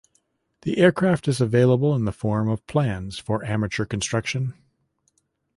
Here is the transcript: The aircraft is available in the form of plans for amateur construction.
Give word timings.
The 0.63 0.79
aircraft 0.79 1.27
is 1.27 1.39
available 1.39 1.93
in 1.93 2.05
the 2.05 2.11
form 2.11 2.49
of 2.49 2.65
plans 2.65 3.19
for 3.19 3.45
amateur 3.45 3.85
construction. 3.85 4.55